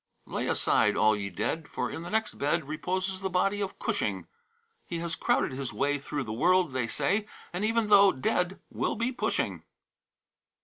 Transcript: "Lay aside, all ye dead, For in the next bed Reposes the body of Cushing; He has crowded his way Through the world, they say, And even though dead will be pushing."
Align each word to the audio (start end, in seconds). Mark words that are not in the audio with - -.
"Lay 0.25 0.47
aside, 0.47 0.97
all 0.97 1.15
ye 1.15 1.29
dead, 1.29 1.67
For 1.67 1.91
in 1.91 2.01
the 2.01 2.09
next 2.09 2.39
bed 2.39 2.67
Reposes 2.67 3.21
the 3.21 3.29
body 3.29 3.61
of 3.61 3.77
Cushing; 3.77 4.25
He 4.87 4.97
has 4.97 5.13
crowded 5.15 5.51
his 5.51 5.71
way 5.71 5.99
Through 5.99 6.23
the 6.23 6.33
world, 6.33 6.73
they 6.73 6.87
say, 6.87 7.27
And 7.53 7.63
even 7.63 7.85
though 7.85 8.11
dead 8.11 8.59
will 8.71 8.95
be 8.95 9.11
pushing." 9.11 9.61